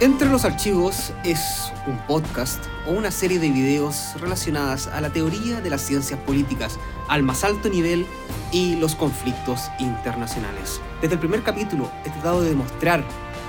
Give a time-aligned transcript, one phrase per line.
[0.00, 5.60] Entre los archivos es un podcast o una serie de videos relacionadas a la teoría
[5.60, 6.78] de las ciencias políticas
[7.08, 8.06] al más alto nivel
[8.52, 10.80] y los conflictos internacionales.
[11.02, 13.02] Desde el primer capítulo he tratado de demostrar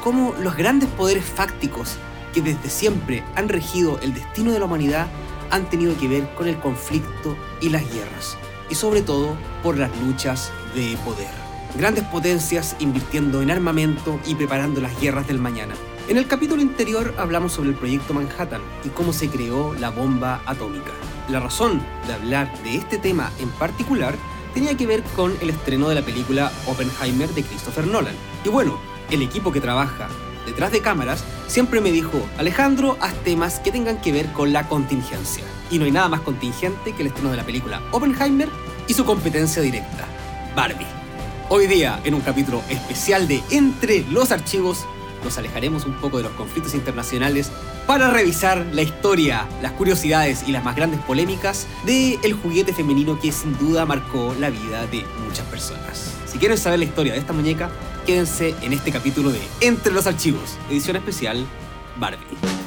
[0.03, 1.97] cómo los grandes poderes fácticos
[2.33, 5.05] que desde siempre han regido el destino de la humanidad
[5.51, 8.37] han tenido que ver con el conflicto y las guerras,
[8.71, 11.29] y sobre todo por las luchas de poder.
[11.77, 15.75] Grandes potencias invirtiendo en armamento y preparando las guerras del mañana
[16.09, 20.41] en el capítulo anterior hablamos sobre el proyecto Manhattan y cómo se creó la bomba
[20.47, 20.91] atómica.
[21.29, 24.15] La razón de hablar de este tema en particular
[24.55, 28.15] tenía que ver con el estreno de la película Oppenheimer de Christopher Nolan.
[28.43, 28.79] Y bueno,
[29.11, 30.09] el equipo que trabaja
[30.47, 34.67] detrás de cámaras siempre me dijo, Alejandro, haz temas que tengan que ver con la
[34.67, 35.43] contingencia.
[35.69, 38.49] Y no hay nada más contingente que el estreno de la película Oppenheimer
[38.87, 40.07] y su competencia directa,
[40.55, 40.87] Barbie.
[41.49, 44.87] Hoy día, en un capítulo especial de Entre los Archivos,
[45.23, 47.51] nos alejaremos un poco de los conflictos internacionales
[47.87, 53.19] para revisar la historia, las curiosidades y las más grandes polémicas del el juguete femenino
[53.19, 56.13] que sin duda marcó la vida de muchas personas.
[56.25, 57.69] Si quieren saber la historia de esta muñeca,
[58.05, 61.45] quédense en este capítulo de Entre los Archivos, edición especial
[61.97, 62.58] Barbie.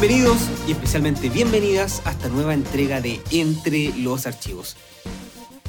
[0.00, 4.78] Bienvenidos y especialmente bienvenidas a esta nueva entrega de Entre los Archivos.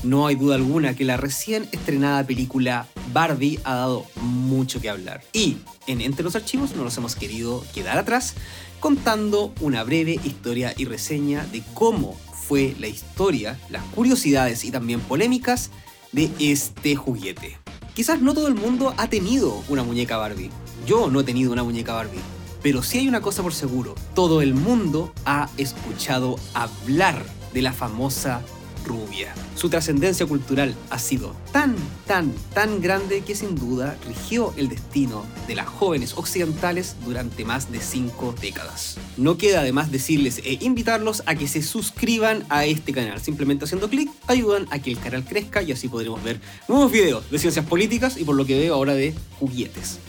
[0.04, 5.22] No hay duda alguna que la recién estrenada película Barbie ha dado mucho que hablar.
[5.34, 8.36] Y en Entre los Archivos no nos hemos querido quedar atrás
[8.80, 15.02] contando una breve historia y reseña de cómo fue la historia, las curiosidades y también
[15.02, 15.72] polémicas
[16.14, 17.58] de este juguete.
[17.94, 20.52] Quizás no todo el mundo ha tenido una muñeca Barbie.
[20.88, 22.22] Yo no he tenido una muñeca Barbie.
[22.62, 27.24] Pero sí hay una cosa por seguro, todo el mundo ha escuchado hablar
[27.54, 28.42] de la famosa
[28.86, 29.34] rubia.
[29.56, 31.76] Su trascendencia cultural ha sido tan,
[32.08, 37.72] tan, tan grande que sin duda rigió el destino de las jóvenes occidentales durante más
[37.72, 38.98] de cinco décadas.
[39.18, 43.22] No queda además decirles e invitarlos a que se suscriban a este canal.
[43.22, 47.30] Simplemente haciendo clic ayudan a que el canal crezca y así podremos ver nuevos videos
[47.30, 50.00] de ciencias políticas y por lo que veo ahora de juguetes.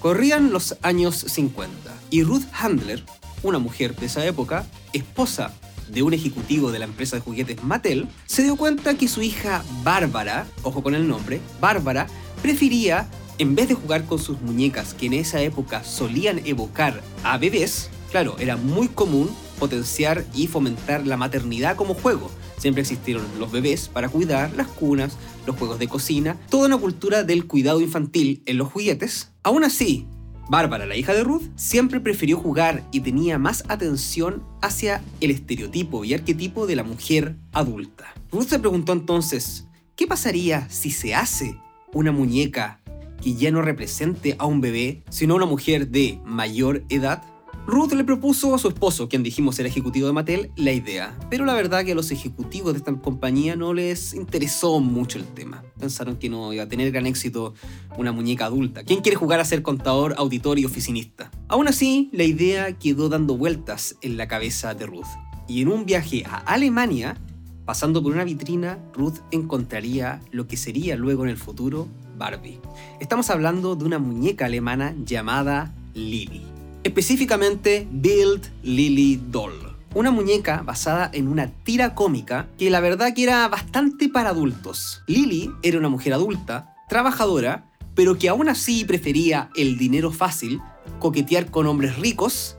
[0.00, 3.02] Corrían los años 50 y Ruth Handler,
[3.42, 5.52] una mujer de esa época, esposa
[5.88, 9.64] de un ejecutivo de la empresa de juguetes Mattel, se dio cuenta que su hija
[9.82, 12.06] Bárbara, ojo con el nombre, Bárbara,
[12.42, 13.08] prefería,
[13.38, 17.90] en vez de jugar con sus muñecas que en esa época solían evocar a bebés,
[18.10, 22.30] claro, era muy común potenciar y fomentar la maternidad como juego.
[22.58, 27.24] Siempre existieron los bebés para cuidar, las cunas, los juegos de cocina, toda una cultura
[27.24, 29.32] del cuidado infantil en los juguetes.
[29.42, 30.06] Aún así,
[30.48, 36.04] Bárbara, la hija de Ruth, siempre prefirió jugar y tenía más atención hacia el estereotipo
[36.04, 38.12] y arquetipo de la mujer adulta.
[38.30, 39.66] Ruth se preguntó entonces,
[39.96, 41.56] ¿qué pasaría si se hace
[41.92, 42.80] una muñeca
[43.22, 47.22] que ya no represente a un bebé, sino a una mujer de mayor edad?
[47.64, 51.44] Ruth le propuso a su esposo, quien dijimos era ejecutivo de Mattel, la idea, pero
[51.44, 55.62] la verdad que a los ejecutivos de esta compañía no les interesó mucho el tema.
[55.78, 57.54] Pensaron que no iba a tener gran éxito
[57.96, 58.82] una muñeca adulta.
[58.82, 61.30] ¿Quién quiere jugar a ser contador, auditor y oficinista?
[61.46, 65.06] Aún así, la idea quedó dando vueltas en la cabeza de Ruth.
[65.46, 67.16] Y en un viaje a Alemania,
[67.64, 71.86] pasando por una vitrina, Ruth encontraría lo que sería luego en el futuro
[72.18, 72.60] Barbie.
[72.98, 76.51] Estamos hablando de una muñeca alemana llamada Lily
[76.84, 79.76] específicamente Build Lily Doll.
[79.94, 85.02] Una muñeca basada en una tira cómica que la verdad que era bastante para adultos.
[85.06, 90.60] Lily era una mujer adulta, trabajadora, pero que aún así prefería el dinero fácil,
[90.98, 92.56] coquetear con hombres ricos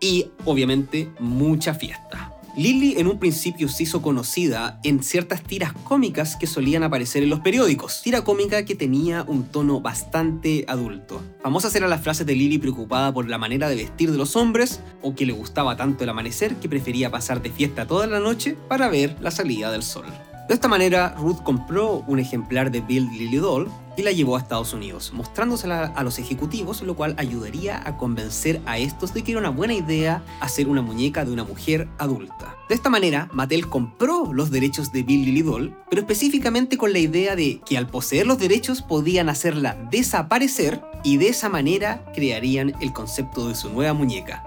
[0.00, 2.32] y obviamente mucha fiesta.
[2.58, 7.30] Lily en un principio se hizo conocida en ciertas tiras cómicas que solían aparecer en
[7.30, 8.02] los periódicos.
[8.02, 11.22] Tira cómica que tenía un tono bastante adulto.
[11.40, 14.80] Famosas eran las frases de Lily preocupada por la manera de vestir de los hombres
[15.02, 18.56] o que le gustaba tanto el amanecer que prefería pasar de fiesta toda la noche
[18.66, 20.06] para ver la salida del sol.
[20.48, 24.38] De esta manera, Ruth compró un ejemplar de Build Lily Doll y la llevó a
[24.38, 29.32] Estados Unidos, mostrándosela a los ejecutivos, lo cual ayudaría a convencer a estos de que
[29.32, 32.56] era una buena idea hacer una muñeca de una mujer adulta.
[32.68, 37.00] De esta manera, Mattel compró los derechos de Build Lily Doll, pero específicamente con la
[37.00, 42.74] idea de que al poseer los derechos podían hacerla desaparecer y de esa manera crearían
[42.80, 44.46] el concepto de su nueva muñeca,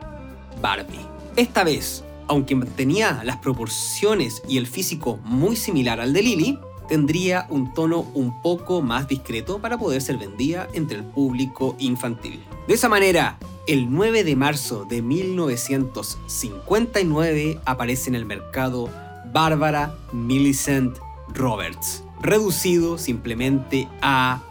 [0.62, 1.06] Barbie.
[1.36, 6.60] Esta vez, aunque mantenía las proporciones y el físico muy similar al de Lily,
[6.92, 12.44] tendría un tono un poco más discreto para poder ser vendida entre el público infantil.
[12.68, 18.90] De esa manera, el 9 de marzo de 1959 aparece en el mercado
[19.32, 20.98] Barbara Millicent
[21.30, 24.42] Roberts, reducido simplemente a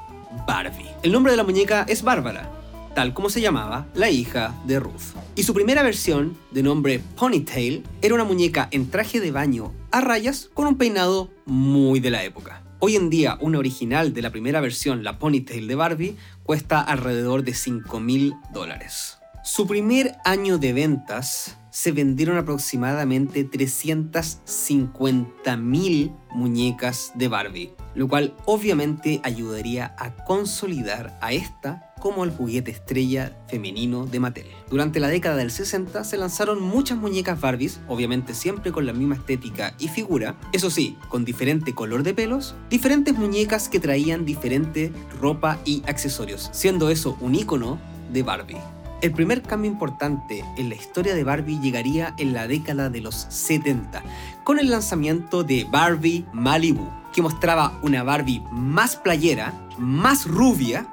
[0.46, 0.88] Barbie.
[1.02, 2.50] El nombre de la muñeca es Bárbara,
[2.94, 5.14] tal como se llamaba la hija de Ruth.
[5.37, 10.00] Y su primera versión, de nombre Ponytail, era una muñeca en traje de baño a
[10.00, 12.62] rayas con un peinado muy de la época.
[12.78, 17.44] Hoy en día, una original de la primera versión, la Ponytail de Barbie, cuesta alrededor
[17.44, 19.19] de 5 mil dólares.
[19.44, 29.20] Su primer año de ventas se vendieron aproximadamente 350.000 muñecas de Barbie, lo cual obviamente
[29.25, 34.47] ayudaría a consolidar a esta como el juguete estrella femenino de Mattel.
[34.69, 39.14] Durante la década del 60 se lanzaron muchas muñecas Barbies, obviamente siempre con la misma
[39.14, 44.93] estética y figura, eso sí, con diferente color de pelos, diferentes muñecas que traían diferente
[45.20, 47.79] ropa y accesorios, siendo eso un icono
[48.12, 48.58] de Barbie.
[49.02, 53.14] El primer cambio importante en la historia de Barbie llegaría en la década de los
[53.31, 54.02] 70,
[54.44, 60.87] con el lanzamiento de Barbie Malibu, que mostraba una Barbie más playera, más rubia,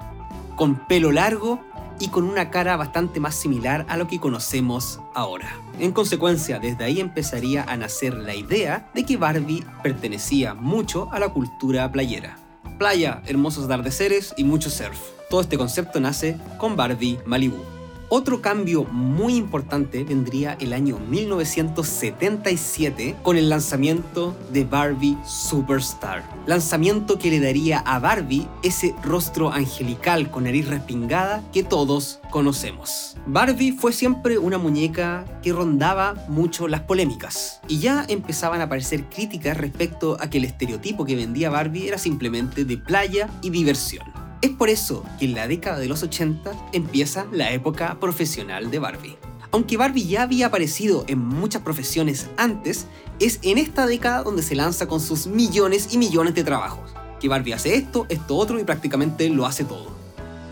[0.58, 1.62] con pelo largo
[2.00, 5.56] y con una cara bastante más similar a lo que conocemos ahora.
[5.80, 11.20] En consecuencia, desde ahí empezaría a nacer la idea de que Barbie pertenecía mucho a
[11.20, 12.38] la cultura playera.
[12.78, 15.00] Playa, hermosos atardeceres y mucho surf.
[15.30, 17.77] Todo este concepto nace con Barbie Malibu.
[18.10, 26.24] Otro cambio muy importante vendría el año 1977 con el lanzamiento de Barbie Superstar.
[26.46, 33.18] Lanzamiento que le daría a Barbie ese rostro angelical con nariz respingada que todos conocemos.
[33.26, 39.04] Barbie fue siempre una muñeca que rondaba mucho las polémicas y ya empezaban a aparecer
[39.10, 44.27] críticas respecto a que el estereotipo que vendía Barbie era simplemente de playa y diversión.
[44.42, 48.78] Es por eso que en la década de los 80 empieza la época profesional de
[48.78, 49.18] Barbie.
[49.52, 52.86] Aunque Barbie ya había aparecido en muchas profesiones antes,
[53.20, 56.94] es en esta década donde se lanza con sus millones y millones de trabajos.
[57.20, 59.98] Que Barbie hace esto, esto otro y prácticamente lo hace todo.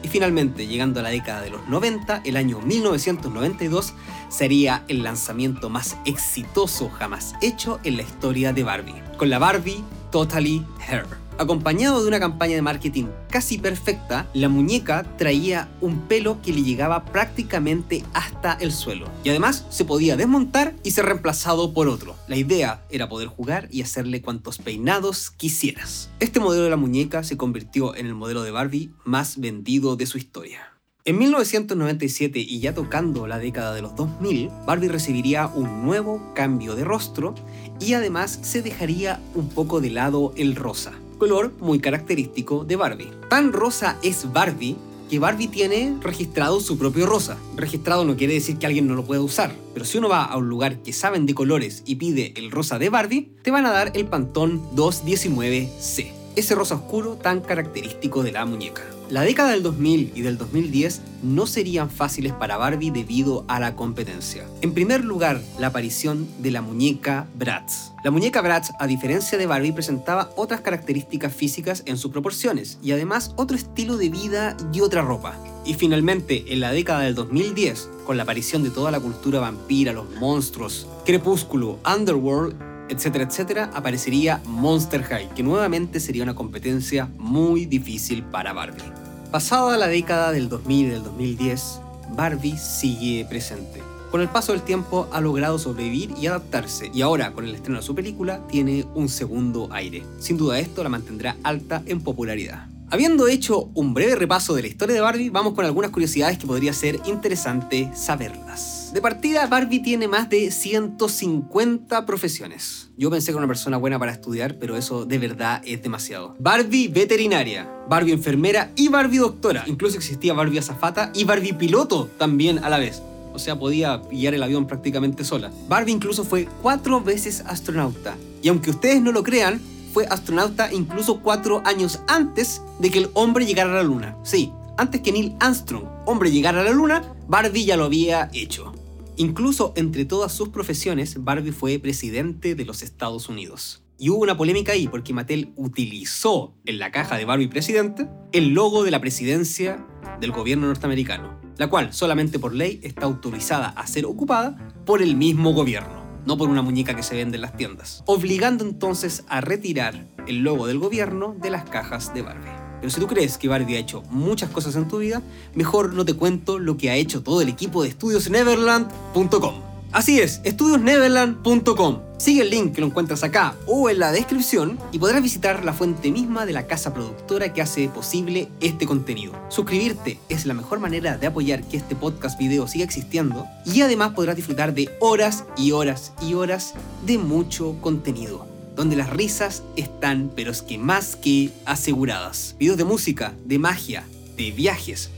[0.01, 3.93] Y finalmente, llegando a la década de los 90, el año 1992
[4.29, 9.83] sería el lanzamiento más exitoso jamás hecho en la historia de Barbie, con la Barbie
[10.11, 11.24] Totally Hair.
[11.37, 16.63] Acompañado de una campaña de marketing casi perfecta, la muñeca traía un pelo que le
[16.63, 19.09] llegaba prácticamente hasta el suelo.
[19.25, 22.15] Y además se podía desmontar y ser reemplazado por otro.
[22.29, 26.09] La idea era poder jugar y hacerle cuantos peinados quisieras.
[26.21, 30.05] Este modelo de la muñeca se convirtió en el modelo de Barbie más vendido de
[30.05, 30.71] su historia.
[31.03, 36.75] En 1997 y ya tocando la década de los 2000, Barbie recibiría un nuevo cambio
[36.75, 37.35] de rostro
[37.81, 43.11] y además se dejaría un poco de lado el rosa color muy característico de Barbie.
[43.29, 44.75] Tan rosa es Barbie
[45.09, 47.37] que Barbie tiene registrado su propio rosa.
[47.55, 50.37] Registrado no quiere decir que alguien no lo pueda usar, pero si uno va a
[50.37, 53.71] un lugar que saben de colores y pide el rosa de Barbie, te van a
[53.71, 58.94] dar el Pantone 219C, ese rosa oscuro tan característico de la muñeca.
[59.09, 63.75] La década del 2000 y del 2010 no serían fáciles para Barbie debido a la
[63.75, 64.47] competencia.
[64.61, 67.91] En primer lugar, la aparición de la muñeca Bratz.
[68.03, 72.93] La muñeca Bratz, a diferencia de Barbie, presentaba otras características físicas en sus proporciones y
[72.93, 75.37] además otro estilo de vida y otra ropa.
[75.65, 79.93] Y finalmente, en la década del 2010, con la aparición de toda la cultura vampira,
[79.93, 87.65] los monstruos, Crepúsculo, Underworld, etcétera, etcétera, aparecería Monster High, que nuevamente sería una competencia muy
[87.65, 88.83] difícil para Barbie.
[89.31, 91.81] Pasada la década del 2000 y del 2010,
[92.15, 93.81] Barbie sigue presente.
[94.11, 97.79] Con el paso del tiempo ha logrado sobrevivir y adaptarse, y ahora con el estreno
[97.79, 100.03] de su película tiene un segundo aire.
[100.19, 102.74] Sin duda esto la mantendrá alta en popularidad.
[102.95, 106.47] Habiendo hecho un breve repaso de la historia de Barbie, vamos con algunas curiosidades que
[106.47, 108.91] podría ser interesante saberlas.
[108.93, 112.91] De partida, Barbie tiene más de 150 profesiones.
[112.95, 116.37] Yo pensé que era una persona buena para estudiar, pero eso de verdad es demasiado.
[116.39, 119.65] Barbie veterinaria, Barbie enfermera y Barbie doctora.
[119.67, 123.01] Incluso existía Barbie azafata y Barbie piloto también a la vez.
[123.33, 125.51] O sea, podía guiar el avión prácticamente sola.
[125.67, 128.15] Barbie incluso fue cuatro veces astronauta.
[128.41, 129.59] Y aunque ustedes no lo crean,
[129.95, 134.17] fue astronauta incluso cuatro años antes de que el hombre llegara a la Luna.
[134.23, 138.73] Sí, antes que Neil Armstrong, hombre, llegara a la Luna, Barbie ya lo había hecho.
[139.15, 143.83] Incluso entre todas sus profesiones, Barbie fue presidente de los Estados Unidos.
[143.97, 148.49] Y hubo una polémica ahí porque Mattel utilizó en la caja de Barbie presidente el
[148.49, 149.87] logo de la presidencia
[150.19, 155.15] del gobierno norteamericano, la cual solamente por ley está autorizada a ser ocupada por el
[155.15, 159.41] mismo gobierno no por una muñeca que se vende en las tiendas, obligando entonces a
[159.41, 162.51] retirar el logo del gobierno de las cajas de Barbie.
[162.79, 165.21] Pero si tú crees que Barbie ha hecho muchas cosas en tu vida,
[165.53, 169.74] mejor no te cuento lo que ha hecho todo el equipo de estudiosneverland.com.
[169.95, 172.01] Así es, estudiosneverland.com.
[172.17, 175.71] Sigue el link que lo encuentras acá o en la descripción y podrás visitar la
[175.71, 179.31] fuente misma de la casa productora que hace posible este contenido.
[179.47, 184.11] Suscribirte es la mejor manera de apoyar que este podcast video siga existiendo y además
[184.11, 186.73] podrás disfrutar de horas y horas y horas
[187.05, 192.57] de mucho contenido donde las risas están, pero es que más que aseguradas.
[192.59, 194.03] Videos de música, de magia,
[194.35, 195.09] de viajes,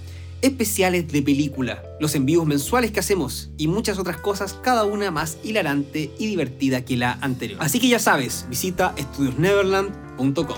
[0.42, 5.38] especiales de película, los envíos mensuales que hacemos y muchas otras cosas, cada una más
[5.44, 7.60] hilarante y divertida que la anterior.
[7.62, 10.58] Así que ya sabes, visita estudiosneverland.com.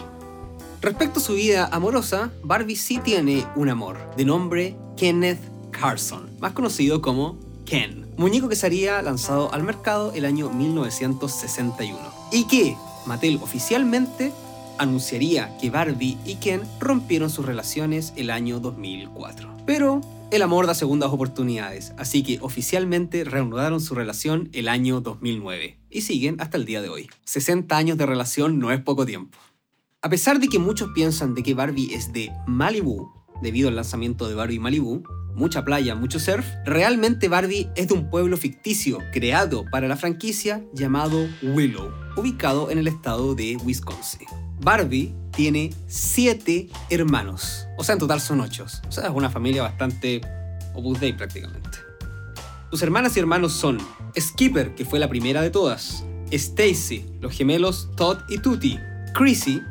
[0.81, 5.39] Respecto a su vida amorosa, Barbie sí tiene un amor, de nombre Kenneth
[5.71, 11.99] Carson, más conocido como Ken, muñeco que sería lanzado al mercado el año 1961
[12.31, 14.31] y que Mattel oficialmente
[14.79, 19.57] anunciaría que Barbie y Ken rompieron sus relaciones el año 2004.
[19.65, 25.79] Pero el amor da segundas oportunidades, así que oficialmente reanudaron su relación el año 2009
[25.89, 27.09] y siguen hasta el día de hoy.
[27.25, 29.37] 60 años de relación no es poco tiempo.
[30.01, 34.29] A pesar de que muchos piensan de que Barbie es de Malibu, debido al lanzamiento
[34.29, 35.03] de Barbie Malibu,
[35.35, 40.63] mucha playa, mucho surf, realmente Barbie es de un pueblo ficticio creado para la franquicia
[40.73, 44.27] llamado Willow, ubicado en el estado de Wisconsin.
[44.61, 47.65] Barbie tiene siete hermanos.
[47.77, 48.65] O sea, en total son ocho.
[48.87, 50.21] O sea, es una familia bastante
[50.73, 51.69] Opus Dei prácticamente.
[52.69, 53.79] Sus hermanas y hermanos son
[54.19, 58.77] Skipper, que fue la primera de todas, Stacy, los gemelos Todd y Tutti,
[59.15, 59.61] Chrissy,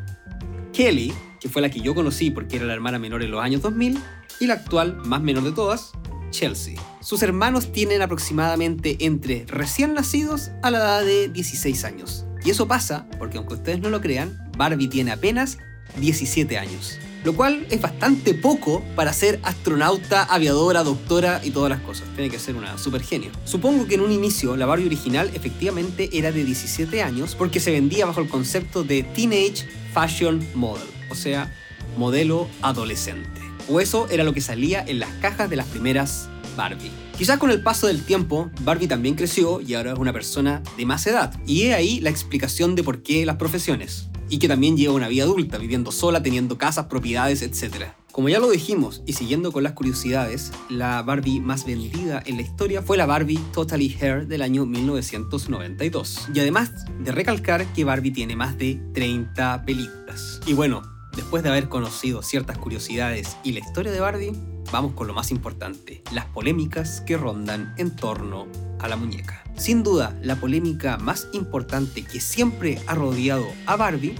[0.72, 3.62] Kelly, que fue la que yo conocí porque era la hermana menor en los años
[3.62, 3.98] 2000,
[4.40, 5.92] y la actual, más menor de todas,
[6.30, 6.74] Chelsea.
[7.00, 12.24] Sus hermanos tienen aproximadamente entre recién nacidos a la edad de 16 años.
[12.48, 15.58] Y eso pasa porque aunque ustedes no lo crean, Barbie tiene apenas
[16.00, 16.98] 17 años.
[17.22, 22.08] Lo cual es bastante poco para ser astronauta, aviadora, doctora y todas las cosas.
[22.14, 23.32] Tiene que ser una super genio.
[23.44, 27.70] Supongo que en un inicio la Barbie original efectivamente era de 17 años porque se
[27.70, 31.52] vendía bajo el concepto de Teenage Fashion Model, o sea,
[31.98, 33.42] modelo adolescente.
[33.68, 37.07] O eso era lo que salía en las cajas de las primeras Barbie.
[37.18, 40.86] Quizás con el paso del tiempo, Barbie también creció y ahora es una persona de
[40.86, 41.34] más edad.
[41.48, 45.08] Y he ahí la explicación de por qué las profesiones y que también lleva una
[45.08, 47.86] vida adulta, viviendo sola, teniendo casas, propiedades, etc.
[48.12, 52.42] Como ya lo dijimos, y siguiendo con las curiosidades, la Barbie más vendida en la
[52.42, 56.28] historia fue la Barbie Totally Hair del año 1992.
[56.32, 56.70] Y además
[57.00, 60.40] de recalcar que Barbie tiene más de 30 películas.
[60.46, 60.82] Y bueno,
[61.16, 64.32] después de haber conocido ciertas curiosidades y la historia de Barbie,
[64.72, 68.46] vamos con lo más importante, las polémicas que rondan en torno
[68.78, 69.42] a la muñeca.
[69.56, 74.14] Sin duda, la polémica más importante que siempre ha rodeado a Barbie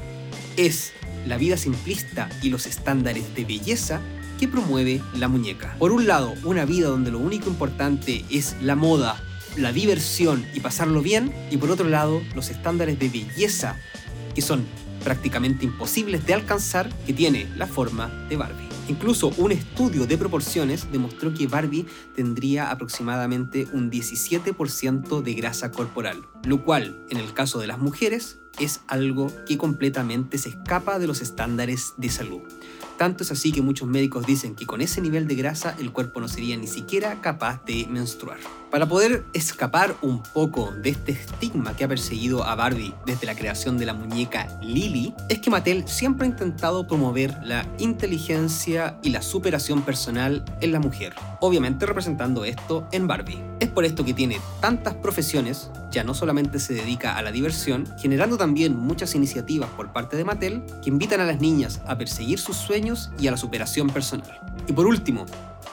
[0.56, 0.92] es
[1.26, 4.00] la vida simplista y los estándares de belleza
[4.38, 5.76] que promueve la muñeca.
[5.78, 9.20] Por un lado, una vida donde lo único importante es la moda,
[9.56, 13.76] la diversión y pasarlo bien, y por otro lado, los estándares de belleza
[14.34, 14.64] que son
[15.04, 18.67] prácticamente imposibles de alcanzar que tiene la forma de Barbie.
[18.88, 26.22] Incluso un estudio de proporciones demostró que Barbie tendría aproximadamente un 17% de grasa corporal,
[26.44, 31.06] lo cual, en el caso de las mujeres, es algo que completamente se escapa de
[31.06, 32.40] los estándares de salud.
[32.96, 36.20] Tanto es así que muchos médicos dicen que con ese nivel de grasa el cuerpo
[36.20, 38.38] no sería ni siquiera capaz de menstruar.
[38.70, 43.34] Para poder escapar un poco de este estigma que ha perseguido a Barbie desde la
[43.34, 49.08] creación de la muñeca Lily, es que Mattel siempre ha intentado promover la inteligencia y
[49.08, 53.42] la superación personal en la mujer, obviamente representando esto en Barbie.
[53.58, 57.86] Es por esto que tiene tantas profesiones, ya no solamente se dedica a la diversión,
[57.98, 62.38] generando también muchas iniciativas por parte de Mattel que invitan a las niñas a perseguir
[62.38, 64.38] sus sueños y a la superación personal.
[64.66, 65.24] Y por último,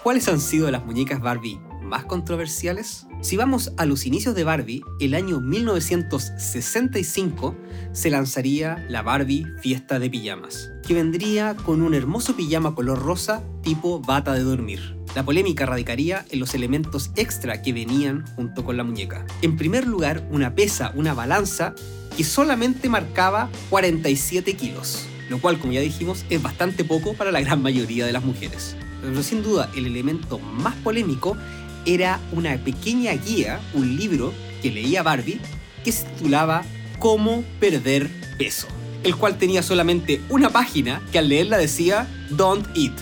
[0.02, 3.08] ¿cuáles han sido las muñecas Barbie más controversiales?
[3.22, 7.56] Si vamos a los inicios de Barbie, el año 1965
[7.94, 13.42] se lanzaría la Barbie Fiesta de Pijamas, que vendría con un hermoso pijama color rosa
[13.62, 14.98] tipo bata de dormir.
[15.16, 19.26] La polémica radicaría en los elementos extra que venían junto con la muñeca.
[19.42, 21.74] En primer lugar, una pesa, una balanza,
[22.18, 27.42] que solamente marcaba 47 kilos, lo cual, como ya dijimos, es bastante poco para la
[27.42, 28.76] gran mayoría de las mujeres.
[29.02, 31.38] Pero sin duda, el elemento más polémico
[31.86, 35.40] era una pequeña guía, un libro que leía Barbie,
[35.84, 36.64] que se titulaba
[37.00, 38.68] Cómo perder peso,
[39.04, 42.94] el cual tenía solamente una página que al leerla decía Don't eat,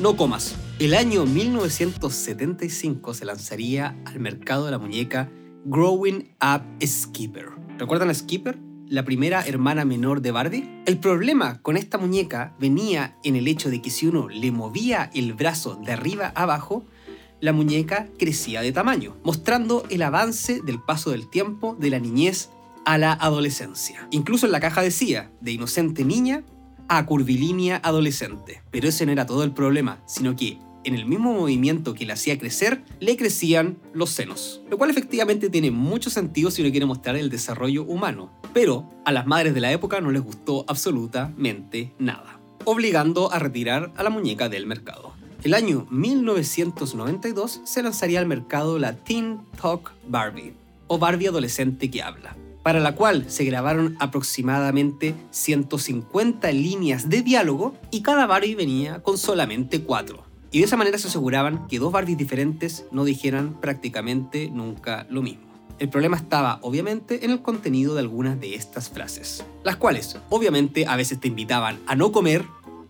[0.00, 0.56] no comas.
[0.78, 5.30] El año 1975 se lanzaría al mercado de la muñeca
[5.66, 7.48] Growing Up Skipper.
[7.78, 8.58] ¿Recuerdan a Skipper?
[8.90, 10.68] la primera hermana menor de Barbie?
[10.84, 15.10] El problema con esta muñeca venía en el hecho de que si uno le movía
[15.14, 16.84] el brazo de arriba a abajo,
[17.40, 22.50] la muñeca crecía de tamaño, mostrando el avance del paso del tiempo de la niñez
[22.84, 24.08] a la adolescencia.
[24.10, 26.44] Incluso en la caja decía, de inocente niña
[26.88, 28.62] a curvilínea adolescente.
[28.70, 32.14] Pero ese no era todo el problema, sino que en el mismo movimiento que le
[32.14, 34.62] hacía crecer, le crecían los senos.
[34.70, 38.32] Lo cual efectivamente tiene mucho sentido si uno quiere mostrar el desarrollo humano.
[38.54, 43.92] Pero a las madres de la época no les gustó absolutamente nada, obligando a retirar
[43.96, 45.19] a la muñeca del mercado.
[45.42, 50.52] El año 1992 se lanzaría al mercado la Teen Talk Barbie,
[50.86, 57.74] o Barbie adolescente que habla, para la cual se grabaron aproximadamente 150 líneas de diálogo
[57.90, 60.22] y cada Barbie venía con solamente 4.
[60.52, 65.22] Y de esa manera se aseguraban que dos Barbies diferentes no dijeran prácticamente nunca lo
[65.22, 65.50] mismo.
[65.78, 70.86] El problema estaba, obviamente, en el contenido de algunas de estas frases, las cuales, obviamente,
[70.86, 72.44] a veces te invitaban a no comer,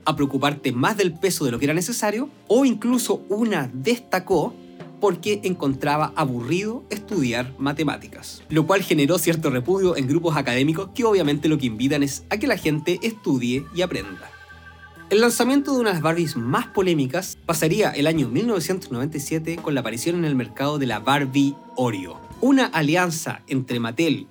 [0.04, 4.54] a preocuparte más del peso de lo que era necesario, o incluso una destacó
[5.00, 11.48] porque encontraba aburrido estudiar matemáticas, lo cual generó cierto repudio en grupos académicos que obviamente
[11.48, 14.30] lo que invitan es a que la gente estudie y aprenda.
[15.08, 20.24] El lanzamiento de unas Barbies más polémicas pasaría el año 1997 con la aparición en
[20.24, 22.20] el mercado de la Barbie Oreo.
[22.40, 24.28] Una alianza entre Mattel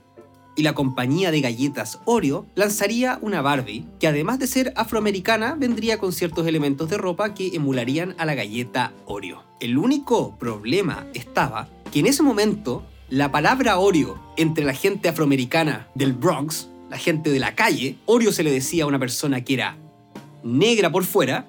[0.60, 6.00] y la compañía de galletas Oreo lanzaría una Barbie que además de ser afroamericana vendría
[6.00, 9.42] con ciertos elementos de ropa que emularían a la galleta Oreo.
[9.62, 15.88] El único problema estaba que en ese momento la palabra Oreo entre la gente afroamericana
[15.96, 19.54] del Bronx, la gente de la calle, Oreo se le decía a una persona que
[19.54, 19.78] era
[20.44, 21.48] negra por fuera,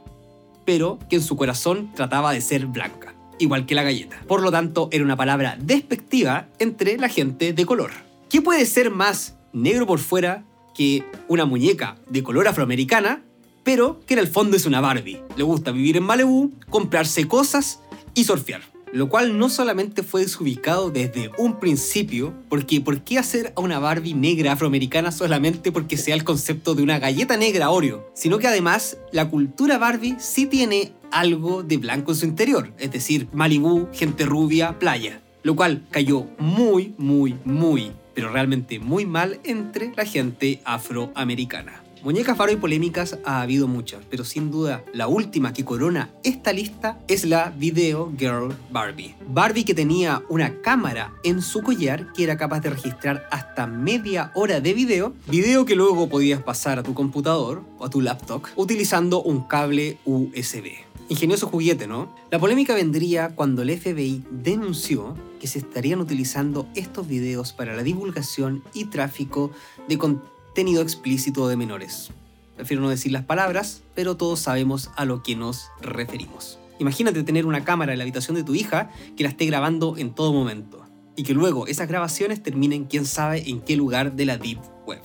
[0.65, 4.23] pero que en su corazón trataba de ser blanca, igual que la galleta.
[4.29, 7.91] Por lo tanto, era una palabra despectiva entre la gente de color.
[8.31, 13.25] ¿Qué puede ser más negro por fuera que una muñeca de color afroamericana,
[13.65, 15.21] pero que en el fondo es una Barbie?
[15.37, 17.81] Le gusta vivir en Malibu, comprarse cosas
[18.15, 23.53] y surfear lo cual no solamente fue desubicado desde un principio, porque ¿por qué hacer
[23.55, 28.11] a una Barbie negra afroamericana solamente porque sea el concepto de una galleta negra Oreo?
[28.15, 32.91] Sino que además la cultura Barbie sí tiene algo de blanco en su interior, es
[32.91, 39.41] decir, Malibu, gente rubia, playa, lo cual cayó muy, muy, muy, pero realmente muy mal
[39.45, 41.83] entre la gente afroamericana.
[42.03, 46.51] Muñecas faro y polémicas ha habido muchas, pero sin duda la última que corona esta
[46.55, 49.15] lista es la Video Girl Barbie.
[49.29, 54.33] Barbie que tenía una cámara en su collar que era capaz de registrar hasta media
[54.35, 58.45] hora de video, video que luego podías pasar a tu computador o a tu laptop
[58.57, 60.90] utilizando un cable USB.
[61.11, 62.15] Ingenioso juguete, ¿no?
[62.31, 67.83] La polémica vendría cuando el FBI denunció que se estarían utilizando estos videos para la
[67.83, 69.51] divulgación y tráfico
[69.87, 72.11] de contenido tenido explícito de menores.
[72.57, 76.59] Prefiero no decir las palabras, pero todos sabemos a lo que nos referimos.
[76.79, 80.15] Imagínate tener una cámara en la habitación de tu hija que la esté grabando en
[80.15, 80.85] todo momento
[81.17, 85.03] y que luego esas grabaciones terminen quién sabe en qué lugar de la Deep Web.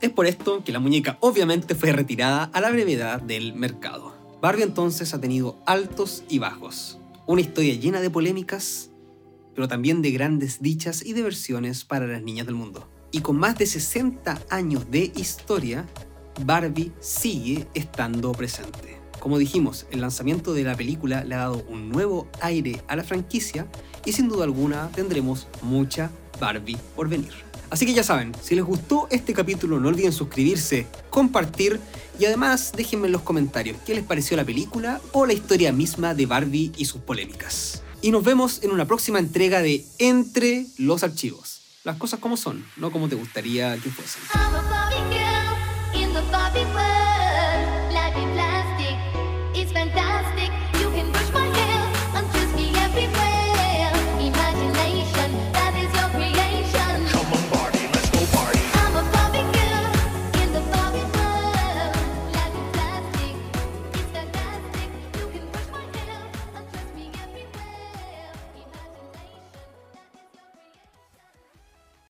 [0.00, 4.17] Es por esto que la muñeca obviamente fue retirada a la brevedad del mercado.
[4.40, 8.90] Barbie entonces ha tenido altos y bajos, una historia llena de polémicas,
[9.52, 12.88] pero también de grandes dichas y diversiones para las niñas del mundo.
[13.10, 15.88] Y con más de 60 años de historia,
[16.44, 18.98] Barbie sigue estando presente.
[19.18, 23.02] Como dijimos, el lanzamiento de la película le ha dado un nuevo aire a la
[23.02, 23.66] franquicia
[24.04, 27.47] y sin duda alguna tendremos mucha Barbie por venir.
[27.70, 31.80] Así que ya saben, si les gustó este capítulo no olviden suscribirse, compartir
[32.18, 36.14] y además déjenme en los comentarios qué les pareció la película o la historia misma
[36.14, 37.82] de Barbie y sus polémicas.
[38.00, 42.66] Y nos vemos en una próxima entrega de Entre los Archivos las cosas como son,
[42.76, 44.20] no como te gustaría que fuesen.